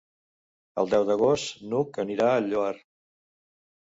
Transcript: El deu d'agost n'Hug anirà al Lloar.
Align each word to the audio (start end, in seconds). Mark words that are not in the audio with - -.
El 0.83 0.87
deu 0.93 1.05
d'agost 1.11 1.61
n'Hug 1.73 2.01
anirà 2.05 2.31
al 2.39 2.49
Lloar. 2.55 2.75